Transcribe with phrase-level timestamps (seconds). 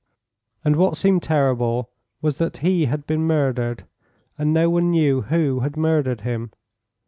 [0.65, 1.91] And what seemed terrible
[2.23, 3.85] was that he had been murdered,
[4.35, 6.49] and no one knew who had murdered him.